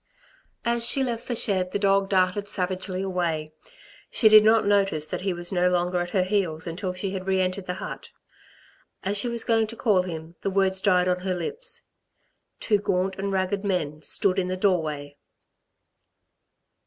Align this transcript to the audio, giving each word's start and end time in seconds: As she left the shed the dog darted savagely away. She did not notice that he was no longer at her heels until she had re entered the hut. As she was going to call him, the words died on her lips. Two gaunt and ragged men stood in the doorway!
As 0.65 0.83
she 0.83 1.03
left 1.03 1.27
the 1.27 1.35
shed 1.35 1.71
the 1.73 1.77
dog 1.77 2.09
darted 2.09 2.47
savagely 2.47 3.03
away. 3.03 3.53
She 4.09 4.29
did 4.29 4.43
not 4.43 4.65
notice 4.65 5.05
that 5.05 5.21
he 5.21 5.31
was 5.31 5.51
no 5.51 5.69
longer 5.69 6.01
at 6.01 6.09
her 6.09 6.23
heels 6.23 6.65
until 6.65 6.93
she 6.95 7.11
had 7.11 7.27
re 7.27 7.39
entered 7.39 7.67
the 7.67 7.75
hut. 7.75 8.09
As 9.03 9.15
she 9.15 9.27
was 9.27 9.43
going 9.43 9.67
to 9.67 9.75
call 9.75 10.01
him, 10.01 10.33
the 10.41 10.49
words 10.49 10.81
died 10.81 11.07
on 11.07 11.19
her 11.19 11.35
lips. 11.35 11.83
Two 12.59 12.79
gaunt 12.79 13.15
and 13.17 13.31
ragged 13.31 13.63
men 13.63 14.01
stood 14.01 14.39
in 14.39 14.47
the 14.47 14.57
doorway! 14.57 15.17